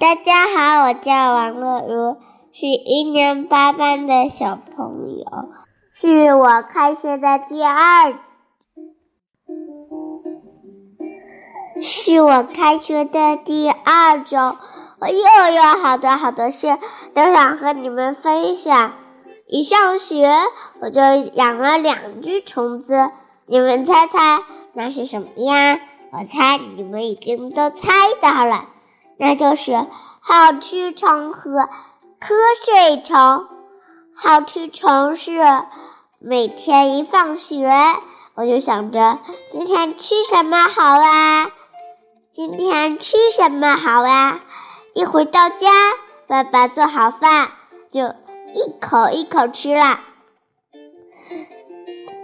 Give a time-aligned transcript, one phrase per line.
[0.00, 2.18] 大家好，我叫王乐如，
[2.52, 5.24] 是一年八班的小朋友，
[5.92, 8.14] 是我开学的第二，
[11.82, 14.38] 是我开学的第二周，
[15.00, 16.78] 我又有好多好多事
[17.12, 18.92] 都想和你们分享。
[19.48, 20.30] 一上学，
[20.80, 21.00] 我就
[21.34, 23.10] 养了两只虫子，
[23.46, 25.80] 你们猜猜那是什么呀？
[26.12, 27.90] 我猜你们已经都猜
[28.22, 28.66] 到了，
[29.18, 29.74] 那就是
[30.20, 31.50] 好吃虫和
[32.20, 33.46] 瞌睡虫。
[34.14, 35.40] 好吃虫是
[36.20, 37.68] 每天一放学，
[38.34, 39.18] 我就想着
[39.50, 41.50] 今天吃什么好啊？
[42.32, 44.40] 今天吃什么好啊？
[44.94, 45.68] 一回到家，
[46.28, 47.50] 爸爸做好饭，
[47.90, 48.00] 就
[48.54, 50.00] 一口一口吃了。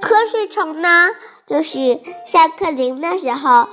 [0.01, 1.11] 瞌睡虫呢，
[1.47, 3.67] 就是下课铃的时候。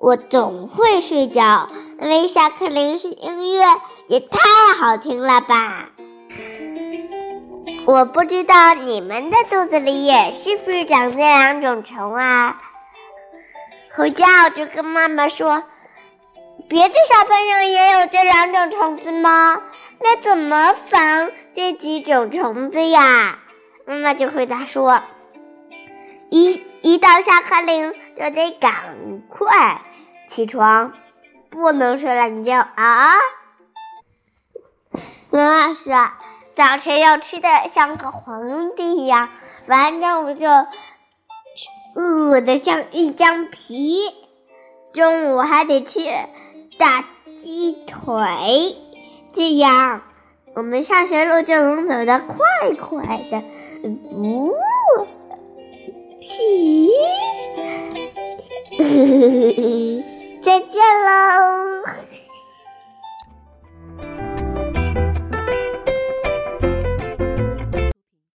[0.00, 1.68] 我总会睡着，
[2.00, 3.62] 因为下课铃是音乐，
[4.06, 4.38] 也太
[4.78, 5.90] 好听了吧！
[7.84, 12.62] 我不知道你们的肚子里也是不是长这两种虫啊？
[13.94, 15.64] 回家我就跟妈妈说
[16.66, 19.60] ：“别的小朋友也有这两种虫子吗？
[20.00, 23.38] 那怎么防这几种虫子呀？”
[23.86, 25.02] 妈妈就回答说
[26.30, 28.72] ：“一一到下课铃就得赶
[29.28, 29.82] 快。”
[30.30, 30.92] 起床，
[31.50, 33.14] 不能睡懒觉啊！
[35.30, 35.90] 那是
[36.54, 39.28] 早晨要吃的像个皇帝一样，
[39.66, 40.46] 晚上我就
[41.96, 43.98] 饿的像一张皮，
[44.92, 45.98] 中午还得吃
[46.78, 47.04] 大
[47.42, 48.76] 鸡腿，
[49.32, 50.02] 这样
[50.54, 52.36] 我们上学路就能走得快
[52.78, 53.42] 快的。
[53.82, 54.54] 不，
[56.20, 56.88] 皮。
[60.50, 61.09] 再见了。